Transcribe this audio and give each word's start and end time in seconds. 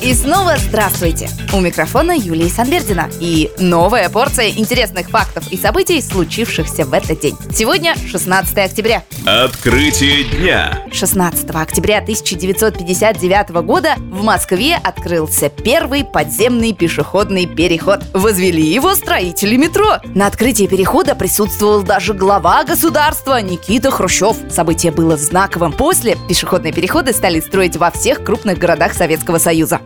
И 0.00 0.14
снова 0.14 0.56
здравствуйте! 0.56 1.28
У 1.52 1.58
микрофона 1.58 2.12
Юлия 2.12 2.48
Санбердина 2.48 3.10
и 3.20 3.50
новая 3.58 4.08
порция 4.08 4.50
интересных 4.50 5.10
фактов 5.10 5.50
и 5.50 5.56
событий, 5.56 6.00
случившихся 6.00 6.84
в 6.84 6.92
этот 6.92 7.18
день. 7.18 7.36
Сегодня 7.52 7.96
16 8.06 8.56
октября. 8.58 9.02
Открытие 9.26 10.22
дня. 10.22 10.84
16 10.92 11.50
октября 11.50 11.98
1959 11.98 13.50
года 13.64 13.94
в 13.96 14.22
Москве 14.22 14.76
открылся 14.76 15.48
первый 15.48 16.04
подземный 16.04 16.74
пешеходный 16.74 17.46
переход. 17.46 18.04
Возвели 18.14 18.62
его 18.62 18.94
строители 18.94 19.56
метро. 19.56 19.96
На 20.14 20.28
открытии 20.28 20.68
перехода 20.68 21.16
присутствовал 21.16 21.82
даже 21.82 22.14
глава 22.14 22.62
государства 22.62 23.40
Никита 23.42 23.90
Хрущев. 23.90 24.36
Событие 24.48 24.92
было 24.92 25.16
знаковым. 25.16 25.72
После 25.72 26.16
пешеходные 26.28 26.72
переходы 26.72 27.12
стали 27.12 27.40
строить 27.40 27.76
во 27.76 27.90
всех 27.90 28.22
крупных 28.22 28.58
городах 28.58 28.92
Советского 28.92 29.38
Союза. 29.38 29.80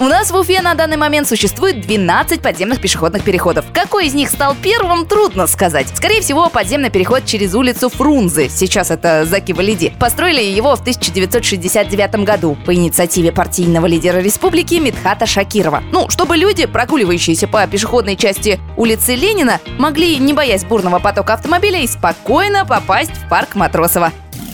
У 0.00 0.04
нас 0.04 0.30
в 0.30 0.36
Уфе 0.36 0.62
на 0.62 0.74
данный 0.74 0.96
момент 0.96 1.26
существует 1.26 1.80
12 1.80 2.40
подземных 2.40 2.80
пешеходных 2.80 3.24
переходов. 3.24 3.64
Какой 3.72 4.06
из 4.06 4.14
них 4.14 4.30
стал 4.30 4.54
первым, 4.62 5.06
трудно 5.06 5.48
сказать. 5.48 5.88
Скорее 5.92 6.20
всего, 6.20 6.48
подземный 6.48 6.88
переход 6.88 7.24
через 7.24 7.52
улицу 7.56 7.88
Фрунзе, 7.88 8.48
сейчас 8.48 8.92
это 8.92 9.24
Заки-Валиди, 9.24 9.92
построили 9.98 10.40
его 10.40 10.76
в 10.76 10.80
1969 10.82 12.24
году 12.24 12.56
по 12.64 12.72
инициативе 12.72 13.32
партийного 13.32 13.86
лидера 13.86 14.18
республики 14.18 14.74
Мидхата 14.76 15.26
Шакирова. 15.26 15.82
Ну, 15.90 16.08
чтобы 16.10 16.36
люди, 16.36 16.66
прогуливающиеся 16.66 17.48
по 17.48 17.66
пешеходной 17.66 18.14
части 18.14 18.60
улицы 18.76 19.16
Ленина, 19.16 19.58
могли, 19.78 20.16
не 20.18 20.32
боясь 20.32 20.64
бурного 20.64 21.00
потока 21.00 21.34
автомобилей, 21.34 21.88
спокойно 21.88 22.64
попасть 22.64 23.10
в 23.10 23.28
парк 23.28 23.56
Матросова. 23.56 24.12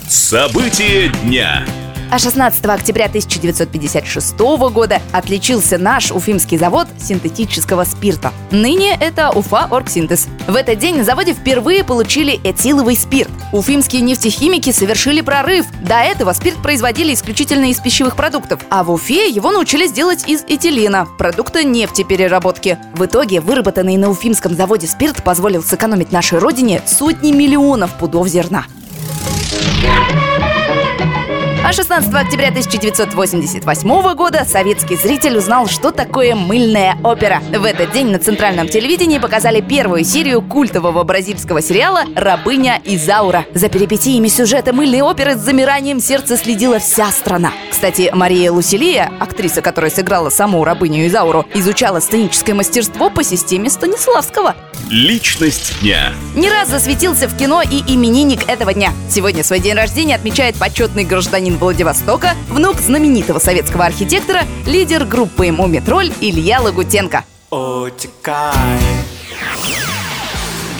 События 0.09 1.09
дня. 1.23 1.63
А 2.11 2.19
16 2.19 2.63
октября 2.65 3.05
1956 3.05 4.37
года 4.71 5.01
отличился 5.11 5.77
наш 5.77 6.11
уфимский 6.11 6.57
завод 6.57 6.87
синтетического 6.97 7.83
спирта. 7.83 8.31
Ныне 8.51 8.95
это 8.99 9.31
Уфа 9.31 9.65
Оргсинтез. 9.65 10.27
В 10.47 10.55
этот 10.55 10.79
день 10.79 10.97
на 10.97 11.03
заводе 11.03 11.33
впервые 11.33 11.83
получили 11.83 12.39
этиловый 12.43 12.95
спирт. 12.95 13.31
Уфимские 13.51 14.01
нефтехимики 14.01 14.71
совершили 14.71 15.21
прорыв. 15.21 15.65
До 15.81 15.95
этого 15.95 16.33
спирт 16.33 16.61
производили 16.61 17.13
исключительно 17.13 17.65
из 17.65 17.79
пищевых 17.79 18.15
продуктов, 18.15 18.61
а 18.69 18.83
в 18.83 18.91
Уфе 18.91 19.29
его 19.29 19.51
научились 19.51 19.91
делать 19.91 20.27
из 20.27 20.43
этилена, 20.47 21.05
продукта 21.17 21.63
нефтепереработки. 21.63 22.77
В 22.93 23.05
итоге 23.05 23.41
выработанный 23.41 23.97
на 23.97 24.09
уфимском 24.09 24.55
заводе 24.55 24.87
спирт 24.87 25.23
позволил 25.23 25.63
сэкономить 25.63 26.11
нашей 26.11 26.39
родине 26.39 26.81
сотни 26.85 27.31
миллионов 27.31 27.97
пудов 27.97 28.27
зерна. 28.27 28.65
А 31.67 31.73
16 31.73 32.13
октября 32.13 32.49
1988 32.49 34.13
года 34.13 34.45
советский 34.45 34.95
зритель 34.95 35.35
узнал, 35.37 35.65
что 35.65 35.89
такое 35.89 36.35
мыльная 36.35 36.95
опера. 37.03 37.41
В 37.41 37.63
этот 37.63 37.91
день 37.91 38.11
на 38.11 38.19
центральном 38.19 38.67
телевидении 38.67 39.17
показали 39.17 39.61
первую 39.61 40.03
серию 40.03 40.43
культового 40.43 41.03
бразильского 41.03 41.63
сериала 41.63 42.03
«Рабыня 42.15 42.79
Изаура». 42.85 43.45
За 43.55 43.67
перипетиями 43.67 44.27
сюжета 44.27 44.73
мыльной 44.73 45.01
оперы 45.01 45.33
с 45.33 45.39
замиранием 45.39 45.99
сердца 45.99 46.37
следила 46.37 46.77
вся 46.77 47.09
страна. 47.09 47.51
Кстати, 47.71 48.11
Мария 48.13 48.51
Луселия, 48.51 49.11
актриса, 49.19 49.63
которая 49.63 49.89
сыграла 49.89 50.29
саму 50.29 50.63
рабыню 50.63 51.07
Изауру, 51.07 51.47
изучала 51.55 51.99
сценическое 51.99 52.53
мастерство 52.53 53.09
по 53.09 53.23
системе 53.23 53.71
Станиславского. 53.71 54.53
Личность 54.89 55.81
дня. 55.81 56.13
Не 56.35 56.47
раз 56.47 56.69
засветился 56.69 57.27
в 57.27 57.35
кино 57.35 57.63
и 57.63 57.81
именинник 57.91 58.47
этого 58.47 58.71
дня. 58.71 58.93
Сегодня 59.09 59.43
свой 59.43 59.59
день 59.59 59.73
рождения 59.73 60.13
отмечает 60.13 60.57
почетный 60.57 61.03
гражданин 61.03 61.57
Владивостока, 61.57 62.33
внук 62.49 62.79
знаменитого 62.79 63.39
советского 63.39 63.85
архитектора, 63.85 64.43
лидер 64.67 65.05
группы 65.05 65.51
«Мумитроль» 65.51 66.11
Илья 66.21 66.61
Лагутенко. 66.61 67.25
Утекай. 67.49 68.53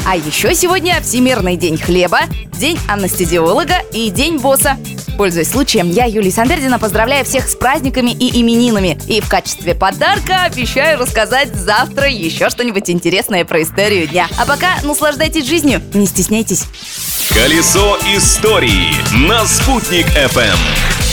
А 0.05 0.15
еще 0.15 0.53
сегодня 0.53 1.01
Всемирный 1.01 1.57
день 1.57 1.77
хлеба, 1.79 2.19
День 2.59 2.77
анестезиолога 2.87 3.79
и 3.91 4.11
День 4.11 4.37
босса. 4.37 4.77
Пользуясь 5.17 5.49
случаем, 5.49 5.89
я, 5.89 6.05
Юлия 6.05 6.31
Сандердина, 6.31 6.77
поздравляю 6.77 7.23
всех 7.25 7.47
с 7.47 7.55
праздниками 7.55 8.11
и 8.11 8.41
именинами. 8.41 8.97
И 9.07 9.21
в 9.21 9.29
качестве 9.29 9.73
подарка 9.73 10.43
обещаю 10.43 10.99
рассказать 10.99 11.55
завтра 11.55 12.09
еще 12.09 12.49
что-нибудь 12.49 12.89
интересное 12.89 13.45
про 13.45 13.61
историю 13.61 14.07
дня. 14.07 14.27
А 14.37 14.45
пока 14.45 14.81
наслаждайтесь 14.83 15.45
жизнью, 15.47 15.81
не 15.93 16.05
стесняйтесь. 16.05 16.65
Колесо 17.29 17.97
истории 18.15 18.93
на 19.27 19.45
«Спутник 19.45 20.07
FM. 20.07 21.04